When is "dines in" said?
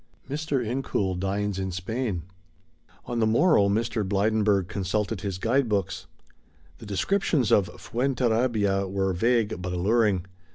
1.13-1.69